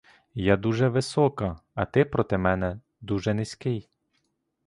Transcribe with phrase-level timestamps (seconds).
[0.33, 3.89] Я дуже висока, а ти проти мене дуже низький.